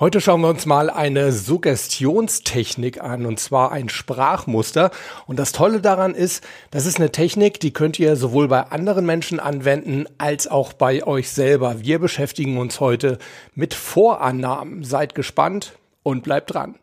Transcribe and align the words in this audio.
Heute 0.00 0.22
schauen 0.22 0.40
wir 0.40 0.48
uns 0.48 0.64
mal 0.64 0.88
eine 0.88 1.30
Suggestionstechnik 1.30 3.02
an, 3.02 3.26
und 3.26 3.38
zwar 3.38 3.70
ein 3.70 3.90
Sprachmuster. 3.90 4.92
Und 5.26 5.38
das 5.38 5.52
Tolle 5.52 5.82
daran 5.82 6.14
ist, 6.14 6.42
das 6.70 6.86
ist 6.86 6.96
eine 6.96 7.12
Technik, 7.12 7.60
die 7.60 7.74
könnt 7.74 7.98
ihr 7.98 8.16
sowohl 8.16 8.48
bei 8.48 8.62
anderen 8.62 9.04
Menschen 9.04 9.40
anwenden, 9.40 10.06
als 10.16 10.48
auch 10.48 10.72
bei 10.72 11.06
euch 11.06 11.28
selber. 11.28 11.82
Wir 11.82 11.98
beschäftigen 11.98 12.56
uns 12.56 12.80
heute 12.80 13.18
mit 13.54 13.74
Vorannahmen. 13.74 14.84
Seid 14.84 15.14
gespannt 15.14 15.74
und 16.02 16.22
bleibt 16.22 16.54
dran. 16.54 16.76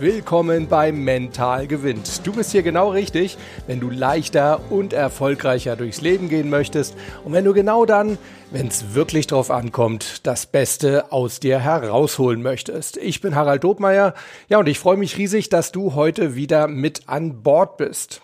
Willkommen 0.00 0.66
bei 0.66 0.92
Mental 0.92 1.66
gewinnt. 1.66 2.26
Du 2.26 2.32
bist 2.32 2.52
hier 2.52 2.62
genau 2.62 2.88
richtig, 2.88 3.36
wenn 3.66 3.80
du 3.80 3.90
leichter 3.90 4.62
und 4.70 4.94
erfolgreicher 4.94 5.76
durchs 5.76 6.00
Leben 6.00 6.30
gehen 6.30 6.48
möchtest 6.48 6.96
und 7.22 7.34
wenn 7.34 7.44
du 7.44 7.52
genau 7.52 7.84
dann, 7.84 8.16
wenn 8.50 8.68
es 8.68 8.94
wirklich 8.94 9.26
drauf 9.26 9.50
ankommt, 9.50 10.26
das 10.26 10.46
Beste 10.46 11.12
aus 11.12 11.38
dir 11.38 11.58
herausholen 11.58 12.40
möchtest. 12.40 12.96
Ich 12.96 13.20
bin 13.20 13.34
Harald 13.34 13.62
Dobmeier. 13.62 14.14
Ja, 14.48 14.56
und 14.56 14.70
ich 14.70 14.78
freue 14.78 14.96
mich 14.96 15.18
riesig, 15.18 15.50
dass 15.50 15.70
du 15.70 15.94
heute 15.94 16.34
wieder 16.34 16.66
mit 16.66 17.06
an 17.06 17.42
Bord 17.42 17.76
bist. 17.76 18.22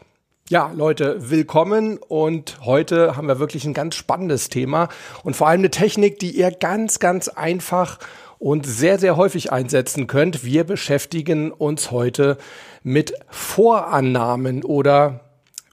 Ja, 0.48 0.70
Leute, 0.74 1.28
willkommen 1.28 1.98
und 1.98 2.60
heute 2.64 3.16
haben 3.16 3.28
wir 3.28 3.38
wirklich 3.38 3.66
ein 3.66 3.74
ganz 3.74 3.96
spannendes 3.96 4.48
Thema 4.48 4.88
und 5.24 5.36
vor 5.36 5.48
allem 5.48 5.60
eine 5.60 5.70
Technik, 5.70 6.20
die 6.20 6.30
ihr 6.30 6.52
ganz, 6.52 7.00
ganz 7.00 7.28
einfach 7.28 7.98
und 8.38 8.66
sehr, 8.66 8.98
sehr 8.98 9.16
häufig 9.16 9.52
einsetzen 9.52 10.06
könnt. 10.06 10.44
Wir 10.44 10.64
beschäftigen 10.64 11.50
uns 11.50 11.90
heute 11.90 12.36
mit 12.82 13.14
Vorannahmen 13.28 14.62
oder 14.62 15.20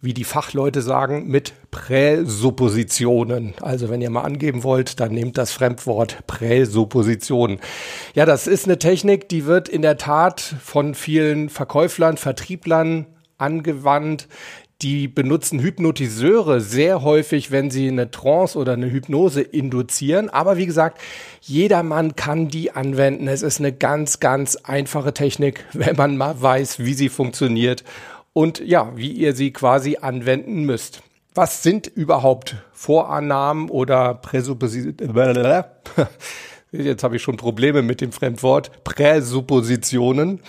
wie 0.03 0.13
die 0.13 0.25
Fachleute 0.25 0.81
sagen, 0.81 1.27
mit 1.27 1.53
Präsuppositionen. 1.71 3.53
Also 3.61 3.89
wenn 3.89 4.01
ihr 4.01 4.09
mal 4.09 4.23
angeben 4.23 4.63
wollt, 4.63 4.99
dann 4.99 5.13
nehmt 5.13 5.37
das 5.37 5.53
Fremdwort 5.53 6.27
Präsuppositionen. 6.27 7.59
Ja, 8.13 8.25
das 8.25 8.45
ist 8.45 8.65
eine 8.65 8.77
Technik, 8.77 9.29
die 9.29 9.45
wird 9.45 9.69
in 9.69 9.81
der 9.81 9.97
Tat 9.97 10.41
von 10.41 10.93
vielen 10.93 11.47
Verkäuflern, 11.47 12.17
Vertrieblern 12.17 13.05
angewandt 13.37 14.27
die 14.83 15.07
benutzen 15.07 15.59
Hypnotiseure 15.59 16.59
sehr 16.59 17.01
häufig, 17.01 17.51
wenn 17.51 17.71
sie 17.71 17.87
eine 17.87 18.11
Trance 18.11 18.57
oder 18.57 18.73
eine 18.73 18.91
Hypnose 18.91 19.41
induzieren. 19.41 20.29
Aber 20.29 20.57
wie 20.57 20.65
gesagt, 20.65 20.99
jedermann 21.41 22.15
kann 22.15 22.49
die 22.49 22.71
anwenden. 22.71 23.29
Es 23.29 23.41
ist 23.41 23.59
eine 23.59 23.71
ganz, 23.71 24.19
ganz 24.19 24.57
einfache 24.57 25.13
Technik, 25.13 25.65
wenn 25.73 25.95
man 25.95 26.17
mal 26.17 26.41
weiß, 26.41 26.79
wie 26.79 26.93
sie 26.93 27.09
funktioniert 27.09 27.83
und 28.33 28.59
ja, 28.59 28.91
wie 28.95 29.11
ihr 29.11 29.33
sie 29.33 29.51
quasi 29.51 29.97
anwenden 30.01 30.65
müsst. 30.65 31.01
Was 31.33 31.63
sind 31.63 31.87
überhaupt 31.87 32.57
Vorannahmen 32.73 33.69
oder 33.69 34.13
Präsuppositionen? 34.15 35.63
Jetzt 36.71 37.03
habe 37.03 37.15
ich 37.15 37.21
schon 37.21 37.37
Probleme 37.37 37.81
mit 37.81 38.01
dem 38.01 38.11
Fremdwort. 38.11 38.83
Präsuppositionen. 38.83 40.41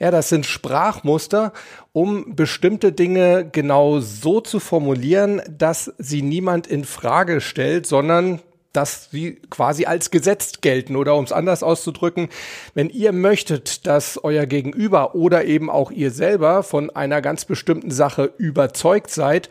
Ja, 0.00 0.10
das 0.10 0.28
sind 0.28 0.44
Sprachmuster, 0.44 1.52
um 1.92 2.34
bestimmte 2.34 2.90
Dinge 2.92 3.48
genau 3.50 4.00
so 4.00 4.40
zu 4.40 4.58
formulieren, 4.58 5.40
dass 5.48 5.92
sie 5.98 6.22
niemand 6.22 6.66
in 6.66 6.84
Frage 6.84 7.40
stellt, 7.40 7.86
sondern 7.86 8.40
dass 8.72 9.10
sie 9.12 9.36
quasi 9.50 9.86
als 9.86 10.10
gesetzt 10.10 10.60
gelten 10.60 10.96
oder 10.96 11.14
um 11.14 11.24
es 11.24 11.30
anders 11.30 11.62
auszudrücken, 11.62 12.28
wenn 12.74 12.90
ihr 12.90 13.12
möchtet, 13.12 13.86
dass 13.86 14.18
euer 14.22 14.46
Gegenüber 14.46 15.14
oder 15.14 15.44
eben 15.44 15.70
auch 15.70 15.92
ihr 15.92 16.10
selber 16.10 16.64
von 16.64 16.90
einer 16.90 17.22
ganz 17.22 17.44
bestimmten 17.44 17.92
Sache 17.92 18.32
überzeugt 18.36 19.10
seid 19.10 19.48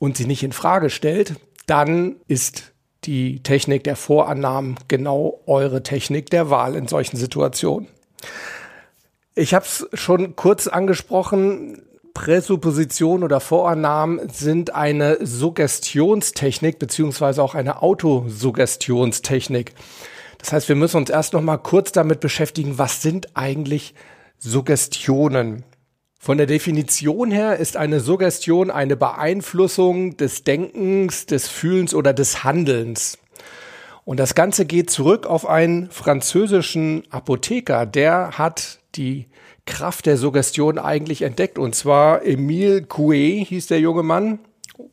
und 0.00 0.16
sie 0.16 0.26
nicht 0.26 0.42
in 0.42 0.52
Frage 0.52 0.90
stellt, 0.90 1.36
dann 1.66 2.16
ist 2.26 2.72
die 3.04 3.40
Technik 3.44 3.84
der 3.84 3.94
Vorannahmen 3.94 4.76
genau 4.88 5.40
eure 5.46 5.84
Technik 5.84 6.28
der 6.30 6.50
Wahl 6.50 6.74
in 6.74 6.88
solchen 6.88 7.16
Situationen. 7.16 7.86
Ich 9.38 9.52
habe 9.52 9.66
es 9.66 9.86
schon 9.92 10.34
kurz 10.34 10.66
angesprochen. 10.66 11.82
Präsupposition 12.14 13.22
oder 13.22 13.40
Vorannahmen 13.40 14.30
sind 14.30 14.74
eine 14.74 15.18
Suggestionstechnik 15.20 16.78
beziehungsweise 16.78 17.42
auch 17.42 17.54
eine 17.54 17.82
Autosuggestionstechnik. 17.82 19.74
Das 20.38 20.54
heißt, 20.54 20.70
wir 20.70 20.76
müssen 20.76 20.96
uns 20.96 21.10
erst 21.10 21.34
noch 21.34 21.42
mal 21.42 21.58
kurz 21.58 21.92
damit 21.92 22.20
beschäftigen, 22.20 22.78
was 22.78 23.02
sind 23.02 23.36
eigentlich 23.36 23.94
Suggestionen? 24.38 25.64
Von 26.18 26.38
der 26.38 26.46
Definition 26.46 27.30
her 27.30 27.58
ist 27.58 27.76
eine 27.76 28.00
Suggestion 28.00 28.70
eine 28.70 28.96
Beeinflussung 28.96 30.16
des 30.16 30.44
Denkens, 30.44 31.26
des 31.26 31.46
Fühlens 31.46 31.94
oder 31.94 32.14
des 32.14 32.42
Handelns. 32.42 33.18
Und 34.06 34.20
das 34.20 34.36
Ganze 34.36 34.66
geht 34.66 34.88
zurück 34.88 35.26
auf 35.26 35.48
einen 35.48 35.90
französischen 35.90 37.02
Apotheker, 37.10 37.86
der 37.86 38.38
hat 38.38 38.78
die 38.94 39.26
Kraft 39.66 40.06
der 40.06 40.16
Suggestion 40.16 40.78
eigentlich 40.78 41.22
entdeckt. 41.22 41.58
Und 41.58 41.74
zwar 41.74 42.24
Emile 42.24 42.82
Coué 42.82 43.44
hieß 43.44 43.66
der 43.66 43.80
junge 43.80 44.04
Mann, 44.04 44.38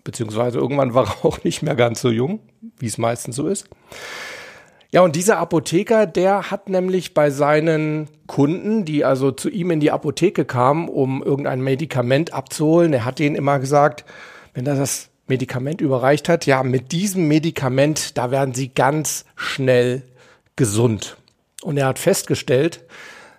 beziehungsweise 0.03 0.57
irgendwann 0.57 0.96
war 0.96 1.06
er 1.06 1.25
auch 1.25 1.44
nicht 1.44 1.62
mehr 1.62 1.75
ganz 1.75 2.01
so 2.01 2.09
jung, 2.09 2.40
wie 2.79 2.88
es 2.88 2.97
meistens 2.97 3.35
so 3.35 3.47
ist. 3.47 3.69
Ja, 4.91 5.01
und 5.01 5.16
dieser 5.16 5.38
Apotheker, 5.38 6.07
der 6.07 6.50
hat 6.50 6.69
nämlich 6.69 7.13
bei 7.13 7.30
seinen 7.30 8.09
Kunden, 8.25 8.84
die 8.84 9.06
also 9.06 9.30
zu 9.30 9.47
ihm 9.47 9.69
in 9.69 9.80
die 9.80 9.91
Apotheke 9.91 10.44
kamen, 10.44 10.90
um 10.90 11.22
irgendein 11.22 11.62
Medikament 11.62 12.34
abzuholen, 12.34 12.94
er 12.94 13.06
hat 13.06 13.19
denen 13.19 13.35
immer 13.35 13.59
gesagt, 13.59 14.06
wenn 14.56 14.66
das 14.66 15.12
Medikament 15.28 15.81
überreicht 15.81 16.29
hat, 16.29 16.45
ja, 16.45 16.63
mit 16.63 16.91
diesem 16.91 17.28
Medikament, 17.28 18.17
da 18.17 18.31
werden 18.31 18.53
sie 18.53 18.69
ganz 18.69 19.25
schnell 19.35 20.03
gesund. 20.56 21.17
Und 21.61 21.78
er 21.78 21.88
hat 21.88 22.00
festgestellt, 22.00 22.84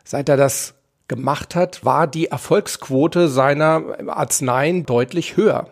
Seit 0.05 0.29
er 0.29 0.37
das 0.37 0.75
gemacht 1.09 1.55
hat, 1.55 1.85
war 1.85 2.07
die 2.07 2.27
Erfolgsquote 2.27 3.29
seiner 3.29 3.83
Arzneien 4.07 4.85
deutlich 4.85 5.37
höher. 5.37 5.71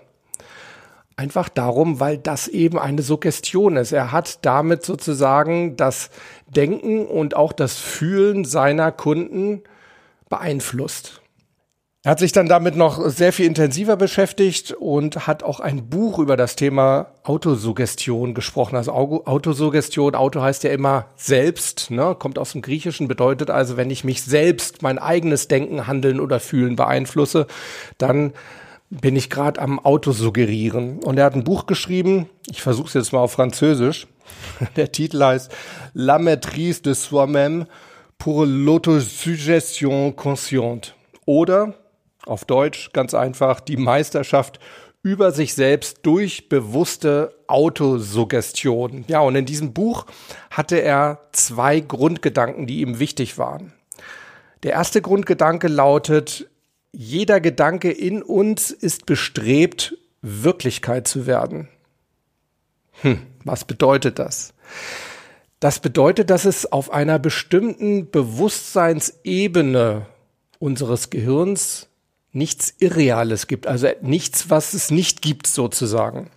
Einfach 1.17 1.51
darum, 1.51 2.01
weil 2.01 2.17
das 2.17 2.49
eben 2.49 2.79
eine 2.79 3.03
Suggestion 3.03 3.77
ist. 3.77 3.93
Er 3.93 4.11
hat 4.11 4.45
damit 4.45 4.85
sozusagen 4.85 5.77
das 5.77 6.11
Denken 6.49 7.07
und 7.07 7.37
auch 7.37 7.53
das 7.53 7.77
Fühlen 7.77 8.47
seiner 8.47 8.91
Kunden 8.91 9.63
beeinflusst. 10.31 11.22
Er 12.05 12.11
hat 12.11 12.19
sich 12.19 12.33
dann 12.33 12.49
damit 12.49 12.75
noch 12.75 13.09
sehr 13.11 13.33
viel 13.33 13.47
intensiver 13.47 13.95
beschäftigt 13.97 14.73
und 14.73 15.29
hat 15.29 15.45
auch 15.45 15.61
ein 15.61 15.89
Buch 15.89 16.19
über 16.19 16.37
das 16.37 16.57
Thema 16.57 17.13
Autosuggestion 17.23 18.35
gesprochen. 18.35 18.75
Also 18.75 18.91
Autosuggestion, 18.91 20.17
Auto 20.17 20.43
heißt 20.43 20.65
ja 20.65 20.73
immer 20.73 21.07
selbst, 21.15 21.93
ne? 21.93 22.17
kommt 22.19 22.41
aus 22.41 22.53
dem 22.53 22.63
Griechischen, 22.63 23.07
bedeutet 23.07 23.51
also, 23.51 23.77
wenn 23.77 23.89
ich 23.89 24.03
mich 24.03 24.23
selbst, 24.23 24.83
mein 24.83 24.99
eigenes 24.99 25.47
Denken, 25.47 25.87
Handeln 25.87 26.19
oder 26.19 26.41
Fühlen 26.41 26.75
beeinflusse, 26.75 27.47
dann 27.99 28.33
bin 28.91 29.15
ich 29.15 29.31
gerade 29.31 29.61
am 29.61 29.79
Autosuggerieren. 29.79 30.99
Und 31.05 31.19
er 31.19 31.27
hat 31.27 31.37
ein 31.37 31.45
Buch 31.45 31.67
geschrieben, 31.67 32.29
ich 32.51 32.63
versuche 32.63 32.89
es 32.89 32.95
jetzt 32.95 33.13
mal 33.13 33.21
auf 33.21 33.31
Französisch. 33.31 34.09
Der 34.77 34.91
Titel 34.91 35.23
heißt 35.23 35.53
La 35.95 36.19
maîtrise 36.19 36.83
de 36.83 36.95
soi-même 36.95 37.67
pour 38.19 38.45
l'autosuggestion 38.45 40.17
consciente. 40.17 40.95
Oder 41.27 41.75
auf 42.27 42.45
Deutsch 42.45 42.93
ganz 42.93 43.15
einfach 43.15 43.61
die 43.61 43.77
Meisterschaft 43.77 44.61
über 45.03 45.33
sich 45.33 45.55
selbst 45.55 45.99
durch 46.03 46.49
bewusste 46.49 47.35
Autosuggestion. 47.49 49.05
Ja, 49.09 49.21
und 49.21 49.35
in 49.35 49.47
diesem 49.47 49.73
Buch 49.73 50.07
hatte 50.51 50.81
er 50.81 51.29
zwei 51.33 51.81
Grundgedanken, 51.81 52.67
die 52.67 52.81
ihm 52.81 52.99
wichtig 53.01 53.37
waren. 53.37 53.73
Der 54.63 54.73
erste 54.73 55.03
Grundgedanke 55.03 55.67
lautet, 55.67 56.49
jeder 56.93 57.41
Gedanke 57.41 57.91
in 57.91 58.23
uns 58.23 58.71
ist 58.71 59.07
bestrebt, 59.07 59.97
Wirklichkeit 60.21 61.09
zu 61.09 61.27
werden. 61.27 61.69
Hm, 63.01 63.27
was 63.45 63.65
bedeutet 63.65 64.21
das? 64.21 64.55
Das 65.59 65.81
bedeutet, 65.81 66.31
dass 66.31 66.45
es 66.45 66.71
auf 66.71 66.93
einer 66.93 67.19
bestimmten 67.19 68.11
Bewusstseinsebene 68.11 70.07
unseres 70.61 71.11
Gehirns 71.11 71.89
nichts 72.33 72.75
Irreales 72.79 73.47
gibt, 73.47 73.67
also 73.67 73.89
nichts, 74.01 74.51
was 74.51 74.75
es 74.75 74.91
nicht 74.91 75.23
gibt 75.23 75.47
sozusagen. 75.47 76.31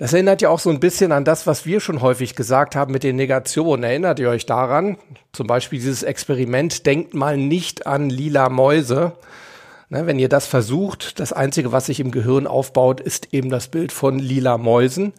Das 0.00 0.14
erinnert 0.14 0.40
ja 0.40 0.48
auch 0.48 0.60
so 0.60 0.70
ein 0.70 0.80
bisschen 0.80 1.12
an 1.12 1.26
das, 1.26 1.46
was 1.46 1.66
wir 1.66 1.80
schon 1.80 2.00
häufig 2.00 2.34
gesagt 2.34 2.74
haben 2.74 2.90
mit 2.90 3.02
den 3.02 3.16
Negationen. 3.16 3.82
Erinnert 3.82 4.18
ihr 4.18 4.30
euch 4.30 4.46
daran? 4.46 4.96
Zum 5.32 5.46
Beispiel 5.46 5.78
dieses 5.78 6.02
Experiment, 6.02 6.86
denkt 6.86 7.12
mal 7.12 7.36
nicht 7.36 7.86
an 7.86 8.08
lila 8.08 8.48
Mäuse. 8.48 9.12
Ne, 9.90 10.06
wenn 10.06 10.18
ihr 10.18 10.30
das 10.30 10.46
versucht, 10.46 11.20
das 11.20 11.34
Einzige, 11.34 11.72
was 11.72 11.86
sich 11.86 12.00
im 12.00 12.12
Gehirn 12.12 12.46
aufbaut, 12.46 13.00
ist 13.00 13.34
eben 13.34 13.50
das 13.50 13.68
Bild 13.68 13.92
von 13.92 14.18
lila 14.18 14.56
Mäusen. 14.56 15.12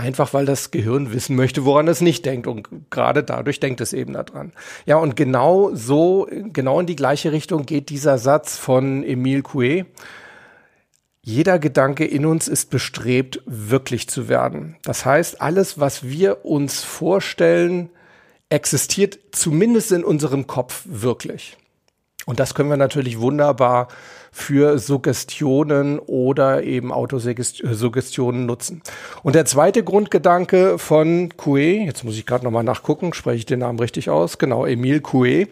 Einfach 0.00 0.32
weil 0.32 0.46
das 0.46 0.70
Gehirn 0.70 1.12
wissen 1.12 1.36
möchte, 1.36 1.66
woran 1.66 1.86
es 1.86 2.00
nicht 2.00 2.24
denkt. 2.24 2.46
Und 2.46 2.90
gerade 2.90 3.22
dadurch 3.22 3.60
denkt 3.60 3.82
es 3.82 3.92
eben 3.92 4.14
daran. 4.14 4.52
Ja, 4.86 4.96
und 4.96 5.14
genau 5.14 5.74
so, 5.74 6.26
genau 6.30 6.80
in 6.80 6.86
die 6.86 6.96
gleiche 6.96 7.32
Richtung 7.32 7.66
geht 7.66 7.90
dieser 7.90 8.16
Satz 8.16 8.56
von 8.56 9.04
Emile 9.04 9.42
Coué. 9.42 9.84
Jeder 11.20 11.58
Gedanke 11.58 12.06
in 12.06 12.24
uns 12.24 12.48
ist 12.48 12.70
bestrebt, 12.70 13.42
wirklich 13.44 14.08
zu 14.08 14.26
werden. 14.26 14.78
Das 14.84 15.04
heißt, 15.04 15.42
alles, 15.42 15.78
was 15.78 16.02
wir 16.02 16.46
uns 16.46 16.82
vorstellen, 16.82 17.90
existiert 18.48 19.18
zumindest 19.32 19.92
in 19.92 20.02
unserem 20.02 20.46
Kopf 20.46 20.82
wirklich. 20.86 21.58
Und 22.30 22.38
das 22.38 22.54
können 22.54 22.70
wir 22.70 22.76
natürlich 22.76 23.20
wunderbar 23.20 23.88
für 24.30 24.78
Suggestionen 24.78 25.98
oder 25.98 26.62
eben 26.62 26.92
Autosuggestionen 26.92 28.46
nutzen. 28.46 28.82
Und 29.24 29.34
der 29.34 29.44
zweite 29.44 29.82
Grundgedanke 29.82 30.78
von 30.78 31.30
Coué, 31.30 31.84
jetzt 31.84 32.04
muss 32.04 32.16
ich 32.16 32.26
gerade 32.26 32.44
nochmal 32.44 32.62
nachgucken, 32.62 33.12
spreche 33.12 33.38
ich 33.38 33.46
den 33.46 33.58
Namen 33.58 33.80
richtig 33.80 34.10
aus, 34.10 34.38
genau, 34.38 34.64
Emile 34.64 35.00
Coué. 35.00 35.48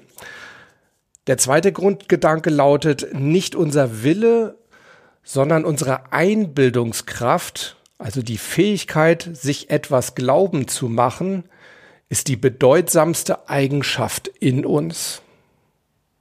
Der 1.27 1.37
zweite 1.37 1.73
Grundgedanke 1.73 2.51
lautet, 2.51 3.13
nicht 3.13 3.57
unser 3.57 4.05
Wille 4.05 4.55
sondern 5.29 5.67
unsere 5.67 6.11
Einbildungskraft, 6.11 7.77
also 7.99 8.23
die 8.23 8.39
Fähigkeit, 8.39 9.29
sich 9.35 9.69
etwas 9.69 10.15
glauben 10.15 10.69
zu 10.69 10.89
machen, 10.89 11.45
ist 12.09 12.29
die 12.29 12.37
bedeutsamste 12.37 13.47
Eigenschaft 13.47 14.29
in 14.29 14.65
uns. 14.65 15.21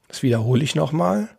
Das 0.07 0.23
wiederhole 0.23 0.63
ich 0.63 0.75
nochmal. 0.75 1.29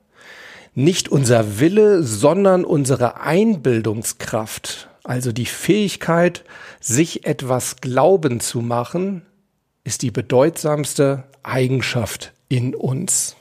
Nicht 0.74 1.08
unser 1.08 1.58
Wille, 1.58 2.02
sondern 2.02 2.64
unsere 2.64 3.20
Einbildungskraft, 3.20 4.88
also 5.04 5.32
die 5.32 5.46
Fähigkeit, 5.46 6.44
sich 6.80 7.26
etwas 7.26 7.76
glauben 7.76 8.40
zu 8.40 8.60
machen, 8.60 9.22
ist 9.84 10.02
die 10.02 10.10
bedeutsamste 10.10 11.24
Eigenschaft 11.42 12.32
in 12.48 12.74
uns. 12.74 13.36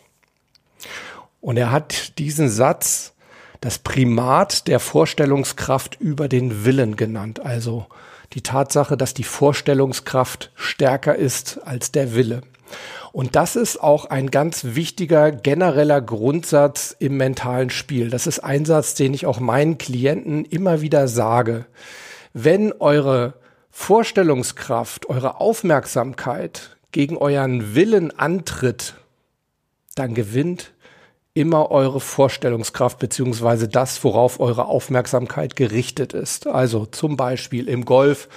Und 1.41 1.57
er 1.57 1.71
hat 1.71 2.17
diesen 2.17 2.49
Satz 2.49 3.13
das 3.61 3.79
Primat 3.79 4.67
der 4.67 4.79
Vorstellungskraft 4.79 5.99
über 5.99 6.27
den 6.27 6.65
Willen 6.65 6.95
genannt. 6.95 7.39
Also 7.39 7.85
die 8.33 8.41
Tatsache, 8.41 8.97
dass 8.97 9.13
die 9.13 9.23
Vorstellungskraft 9.23 10.51
stärker 10.55 11.15
ist 11.15 11.59
als 11.65 11.91
der 11.91 12.15
Wille. 12.15 12.41
Und 13.11 13.35
das 13.35 13.55
ist 13.55 13.81
auch 13.81 14.05
ein 14.05 14.31
ganz 14.31 14.63
wichtiger 14.63 15.31
genereller 15.31 16.01
Grundsatz 16.01 16.95
im 16.99 17.17
mentalen 17.17 17.69
Spiel. 17.69 18.09
Das 18.09 18.27
ist 18.27 18.39
ein 18.39 18.65
Satz, 18.65 18.93
den 18.93 19.13
ich 19.13 19.25
auch 19.25 19.39
meinen 19.39 19.77
Klienten 19.77 20.45
immer 20.45 20.81
wieder 20.81 21.07
sage. 21.07 21.65
Wenn 22.33 22.73
eure 22.73 23.33
Vorstellungskraft, 23.71 25.09
eure 25.09 25.39
Aufmerksamkeit 25.39 26.77
gegen 26.91 27.17
euren 27.17 27.75
Willen 27.75 28.17
antritt, 28.17 28.95
dann 29.95 30.13
gewinnt 30.13 30.73
immer 31.37 31.69
eure 31.69 31.99
Vorstellungskraft 31.99 32.97
beziehungsweise 32.97 33.67
das, 33.67 34.03
worauf 34.03 34.39
eure 34.39 34.65
Aufmerksamkeit 34.65 35.55
gerichtet 35.55 36.13
ist. 36.13 36.47
Also 36.47 36.87
zum 36.87 37.15
Beispiel 37.15 37.69
im 37.69 37.85
Golf, 37.85 38.27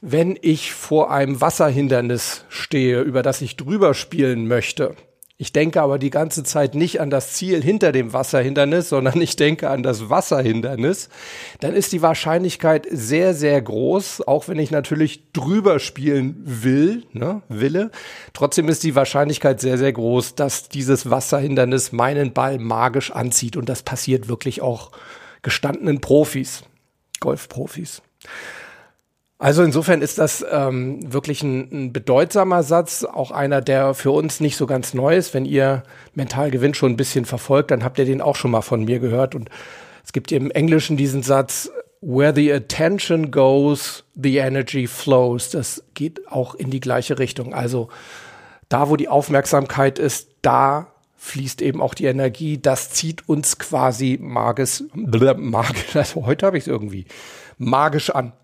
wenn 0.00 0.38
ich 0.40 0.72
vor 0.72 1.10
einem 1.10 1.40
Wasserhindernis 1.40 2.44
stehe, 2.48 3.02
über 3.02 3.22
das 3.22 3.42
ich 3.42 3.56
drüber 3.56 3.94
spielen 3.94 4.48
möchte, 4.48 4.96
ich 5.42 5.54
denke 5.54 5.80
aber 5.80 5.98
die 5.98 6.10
ganze 6.10 6.44
Zeit 6.44 6.74
nicht 6.74 7.00
an 7.00 7.08
das 7.08 7.32
Ziel 7.32 7.62
hinter 7.62 7.92
dem 7.92 8.12
Wasserhindernis, 8.12 8.90
sondern 8.90 9.18
ich 9.22 9.36
denke 9.36 9.70
an 9.70 9.82
das 9.82 10.10
Wasserhindernis. 10.10 11.08
Dann 11.60 11.72
ist 11.72 11.92
die 11.92 12.02
Wahrscheinlichkeit 12.02 12.86
sehr, 12.90 13.32
sehr 13.32 13.62
groß, 13.62 14.28
auch 14.28 14.48
wenn 14.48 14.58
ich 14.58 14.70
natürlich 14.70 15.32
drüber 15.32 15.78
spielen 15.78 16.42
will, 16.44 17.04
ne, 17.14 17.40
wille. 17.48 17.90
Trotzdem 18.34 18.68
ist 18.68 18.84
die 18.84 18.94
Wahrscheinlichkeit 18.94 19.62
sehr, 19.62 19.78
sehr 19.78 19.94
groß, 19.94 20.34
dass 20.34 20.68
dieses 20.68 21.08
Wasserhindernis 21.08 21.90
meinen 21.90 22.34
Ball 22.34 22.58
magisch 22.58 23.10
anzieht. 23.10 23.56
Und 23.56 23.70
das 23.70 23.82
passiert 23.82 24.28
wirklich 24.28 24.60
auch 24.60 24.90
gestandenen 25.40 26.02
Profis, 26.02 26.64
Golfprofis. 27.18 28.02
Also 29.40 29.62
insofern 29.62 30.02
ist 30.02 30.18
das 30.18 30.44
ähm, 30.52 31.12
wirklich 31.14 31.42
ein, 31.42 31.68
ein, 31.72 31.92
bedeutsamer 31.94 32.62
Satz, 32.62 33.04
auch 33.04 33.30
einer, 33.30 33.62
der 33.62 33.94
für 33.94 34.10
uns 34.10 34.38
nicht 34.38 34.58
so 34.58 34.66
ganz 34.66 34.92
neu 34.92 35.16
ist. 35.16 35.32
Wenn 35.32 35.46
ihr 35.46 35.82
Mental 36.14 36.50
Gewinn 36.50 36.74
schon 36.74 36.92
ein 36.92 36.98
bisschen 36.98 37.24
verfolgt, 37.24 37.70
dann 37.70 37.82
habt 37.82 37.98
ihr 37.98 38.04
den 38.04 38.20
auch 38.20 38.36
schon 38.36 38.50
mal 38.50 38.60
von 38.60 38.84
mir 38.84 38.98
gehört. 38.98 39.34
Und 39.34 39.48
es 40.04 40.12
gibt 40.12 40.30
im 40.30 40.50
Englischen 40.50 40.98
diesen 40.98 41.22
Satz, 41.22 41.70
Where 42.02 42.34
the 42.34 42.52
attention 42.52 43.30
goes, 43.30 44.04
the 44.14 44.36
energy 44.36 44.86
flows. 44.86 45.48
Das 45.48 45.84
geht 45.94 46.30
auch 46.30 46.54
in 46.54 46.70
die 46.70 46.80
gleiche 46.80 47.18
Richtung. 47.18 47.54
Also 47.54 47.88
da, 48.68 48.90
wo 48.90 48.96
die 48.96 49.08
Aufmerksamkeit 49.08 49.98
ist, 49.98 50.28
da 50.42 50.88
fließt 51.16 51.62
eben 51.62 51.80
auch 51.80 51.94
die 51.94 52.06
Energie. 52.06 52.58
Das 52.58 52.90
zieht 52.90 53.26
uns 53.26 53.58
quasi 53.58 54.18
magisch, 54.20 54.82
magisch 54.92 55.96
also 55.96 56.26
heute 56.26 56.44
habe 56.44 56.58
ich 56.58 56.64
es 56.64 56.68
irgendwie, 56.68 57.06
magisch 57.56 58.10
an. 58.10 58.34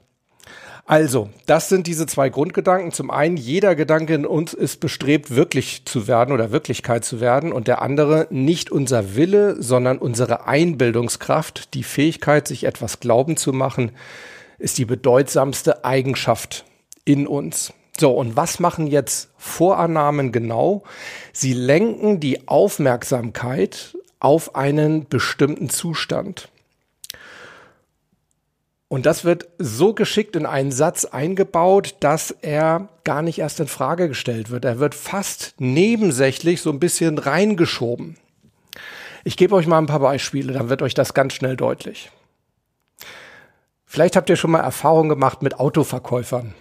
Also, 0.89 1.31
das 1.47 1.69
sind 1.69 1.89
diese 1.89 2.07
zwei 2.07 2.29
Grundgedanken. 2.29 2.93
Zum 2.93 3.11
einen, 3.11 3.37
jeder 3.37 3.75
Gedanke 3.75 4.15
in 4.15 4.25
uns 4.25 4.55
ist 4.55 4.79
bestrebt, 4.79 5.35
wirklich 5.35 5.85
zu 5.85 6.07
werden 6.07 6.33
oder 6.33 6.53
Wirklichkeit 6.53 7.05
zu 7.05 7.21
werden. 7.21 7.53
Und 7.53 7.67
der 7.67 7.83
andere, 7.83 8.29
nicht 8.31 8.71
unser 8.71 9.17
Wille, 9.17 9.61
sondern 9.61 9.99
unsere 9.99 10.47
Einbildungskraft, 10.47 11.75
die 11.75 11.83
Fähigkeit, 11.83 12.47
sich 12.47 12.65
etwas 12.65 13.01
glauben 13.01 13.37
zu 13.37 13.53
machen, 13.53 13.91
ist 14.61 14.79
die 14.79 14.85
bedeutsamste 14.85 15.85
Eigenschaft 15.85 16.65
in 17.05 17.27
uns. 17.27 17.73
So, 17.99 18.13
und 18.13 18.37
was 18.37 18.61
machen 18.61 18.87
jetzt 18.87 19.31
Vorannahmen 19.37 20.31
genau? 20.31 20.85
Sie 21.33 21.53
lenken 21.53 22.21
die 22.21 22.47
Aufmerksamkeit 22.47 23.97
auf 24.21 24.55
einen 24.55 25.09
bestimmten 25.09 25.69
Zustand. 25.69 26.49
Und 28.97 29.05
das 29.05 29.27
wird 29.27 29.47
so 29.59 29.93
geschickt 29.93 30.37
in 30.37 30.47
einen 30.47 30.73
Satz 30.73 31.05
eingebaut, 31.05 31.97
dass 32.01 32.31
er 32.31 32.89
gar 33.05 33.21
nicht 33.21 33.41
erst 33.41 33.61
in 33.61 33.67
Frage 33.67 34.09
gestellt 34.09 34.49
wird. 34.49 34.65
Er 34.65 34.79
wird 34.79 34.95
fast 34.95 35.53
nebensächlich 35.59 36.63
so 36.63 36.71
ein 36.71 36.81
bisschen 36.81 37.19
reingeschoben. 37.19 38.17
Ich 39.23 39.37
gebe 39.37 39.55
euch 39.55 39.67
mal 39.67 39.77
ein 39.77 39.87
paar 39.87 40.01
Beispiele, 40.01 40.55
dann 40.55 40.71
wird 40.71 40.81
euch 40.81 40.95
das 40.95 41.13
ganz 41.13 41.35
schnell 41.35 41.59
deutlich. 41.59 42.11
Vielleicht 43.85 44.17
habt 44.17 44.31
ihr 44.31 44.37
schon 44.37 44.53
mal 44.53 44.61
Erfahrung 44.61 45.11
gemacht 45.11 45.43
mit 45.43 45.61
Autoverkäufern 45.61 46.55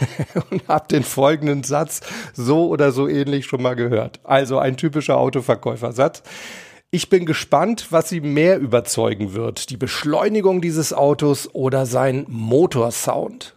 und 0.50 0.62
habt 0.68 0.92
den 0.92 1.04
folgenden 1.04 1.62
Satz 1.62 2.00
so 2.32 2.68
oder 2.68 2.90
so 2.92 3.06
ähnlich 3.06 3.44
schon 3.44 3.60
mal 3.60 3.76
gehört. 3.76 4.18
Also 4.24 4.58
ein 4.58 4.78
typischer 4.78 5.18
Autoverkäufersatz. 5.18 6.22
Ich 6.94 7.08
bin 7.08 7.24
gespannt, 7.24 7.86
was 7.88 8.10
sie 8.10 8.20
mehr 8.20 8.58
überzeugen 8.58 9.32
wird. 9.32 9.70
Die 9.70 9.78
Beschleunigung 9.78 10.60
dieses 10.60 10.92
Autos 10.92 11.48
oder 11.54 11.86
sein 11.86 12.26
Motorsound. 12.28 13.54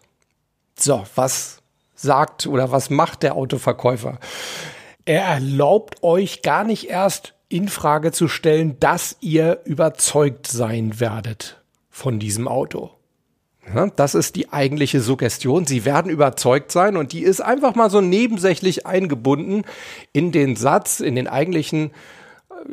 So, 0.80 1.04
was 1.16 1.58
sagt 1.96 2.48
oder 2.48 2.72
was 2.72 2.90
macht 2.90 3.24
der 3.24 3.36
Autoverkäufer? 3.36 4.20
Er 5.04 5.24
erlaubt 5.24 6.02
euch 6.02 6.44
gar 6.44 6.64
nicht 6.64 6.90
erst 6.90 7.34
in 7.50 7.68
Frage 7.68 8.14
zu 8.14 8.30
stellen, 8.30 8.80
dass 8.80 9.18
ihr 9.20 9.60
überzeugt 9.66 10.48
sein 10.48 11.02
werdet 11.02 11.62
von 11.90 12.20
diesem 12.20 12.48
Auto. 12.48 12.92
Das 13.98 14.16
ist 14.16 14.38
die 14.38 14.54
eigentliche 14.54 15.02
Suggestion. 15.02 15.66
Sie 15.66 15.84
werden 15.84 16.10
überzeugt 16.10 16.72
sein 16.72 16.96
und 16.96 17.12
die 17.12 17.24
ist 17.24 17.42
einfach 17.42 17.76
mal 17.76 17.90
so 17.90 18.00
nebensächlich 18.00 18.86
eingebunden 18.86 19.64
in 20.14 20.32
den 20.32 20.56
Satz, 20.56 21.02
in 21.02 21.16
den 21.16 21.28
eigentlichen 21.28 21.92